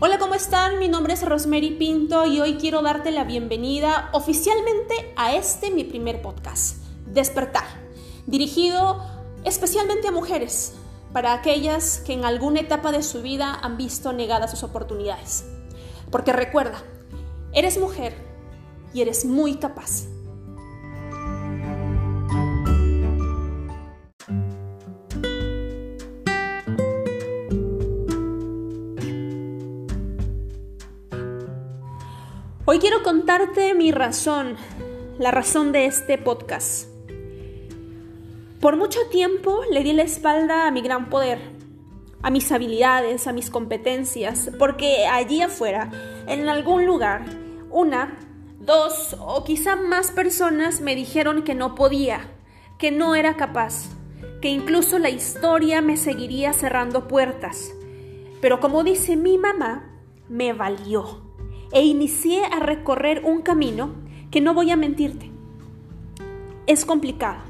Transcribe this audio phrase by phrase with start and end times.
[0.00, 0.80] Hola, ¿cómo están?
[0.80, 5.84] Mi nombre es Rosemary Pinto y hoy quiero darte la bienvenida oficialmente a este mi
[5.84, 7.64] primer podcast, Despertar,
[8.26, 9.00] dirigido
[9.44, 10.72] especialmente a mujeres,
[11.12, 15.44] para aquellas que en alguna etapa de su vida han visto negadas sus oportunidades.
[16.10, 16.82] Porque recuerda,
[17.52, 18.14] eres mujer
[18.92, 20.08] y eres muy capaz.
[32.66, 34.56] Hoy quiero contarte mi razón,
[35.18, 36.88] la razón de este podcast.
[38.58, 41.40] Por mucho tiempo le di la espalda a mi gran poder,
[42.22, 45.90] a mis habilidades, a mis competencias, porque allí afuera,
[46.26, 47.26] en algún lugar,
[47.68, 48.18] una,
[48.60, 52.30] dos o quizá más personas me dijeron que no podía,
[52.78, 53.90] que no era capaz,
[54.40, 57.74] que incluso la historia me seguiría cerrando puertas.
[58.40, 61.33] Pero como dice mi mamá, me valió
[61.74, 63.90] e inicié a recorrer un camino
[64.30, 65.30] que no voy a mentirte.
[66.66, 67.42] Es complicado,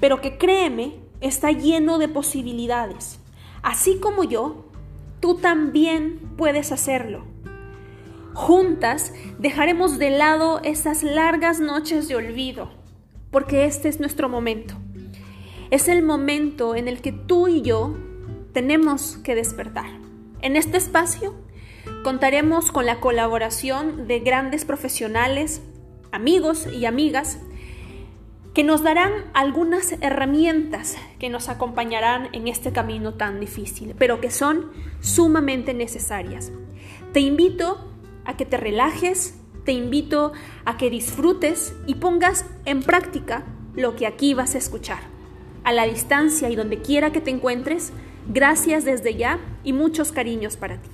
[0.00, 3.20] pero que créeme, está lleno de posibilidades.
[3.62, 4.66] Así como yo,
[5.20, 7.24] tú también puedes hacerlo.
[8.34, 12.70] Juntas dejaremos de lado esas largas noches de olvido,
[13.30, 14.74] porque este es nuestro momento.
[15.70, 17.96] Es el momento en el que tú y yo
[18.52, 19.86] tenemos que despertar.
[20.40, 21.34] En este espacio
[22.04, 25.62] Contaremos con la colaboración de grandes profesionales,
[26.12, 27.40] amigos y amigas
[28.54, 34.30] que nos darán algunas herramientas que nos acompañarán en este camino tan difícil, pero que
[34.30, 36.52] son sumamente necesarias.
[37.12, 37.92] Te invito
[38.24, 40.32] a que te relajes, te invito
[40.64, 45.00] a que disfrutes y pongas en práctica lo que aquí vas a escuchar.
[45.64, 47.92] A la distancia y donde quiera que te encuentres,
[48.28, 50.90] gracias desde ya y muchos cariños para ti.